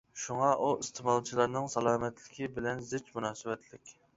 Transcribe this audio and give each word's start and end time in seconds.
شۇڭا، 0.19 0.47
ئۇ 0.61 0.69
ئىستېمالچىلارنىڭ 0.83 1.69
سالامەتلىكى 1.75 2.51
بىلەن 2.57 2.83
زىچ 2.89 3.17
مۇناسىۋەتلىك. 3.19 3.97